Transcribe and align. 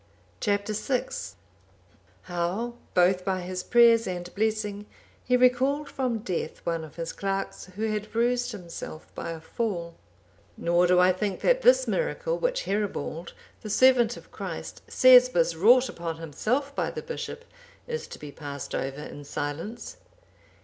Chap. 0.39 0.65
VI. 0.67 1.09
How, 2.23 2.73
both 2.95 3.23
by 3.23 3.41
his 3.41 3.61
prayers 3.61 4.07
and 4.07 4.33
blessing, 4.33 4.87
he 5.23 5.37
recalled 5.37 5.89
from 5.91 6.23
death 6.25 6.57
one 6.65 6.83
of 6.83 6.95
his 6.95 7.13
clerks, 7.13 7.65
who 7.75 7.87
had 7.91 8.11
bruised 8.11 8.51
himself 8.51 9.13
by 9.13 9.29
a 9.29 9.39
fall. 9.39 9.93
Nor 10.57 10.87
do 10.87 10.99
I 10.99 11.13
think 11.13 11.41
that 11.41 11.61
this 11.61 11.87
miracle, 11.87 12.39
which 12.39 12.63
Herebald,(788) 12.65 13.33
the 13.61 13.69
servant 13.69 14.17
of 14.17 14.31
Christ, 14.31 14.81
says 14.87 15.35
was 15.35 15.55
wrought 15.55 15.87
upon 15.87 16.17
himself 16.17 16.73
by 16.75 16.89
the 16.89 17.03
bishop, 17.03 17.45
is 17.85 18.07
to 18.07 18.17
be 18.17 18.31
passed 18.31 18.73
over 18.73 19.03
in 19.03 19.23
silence. 19.23 19.97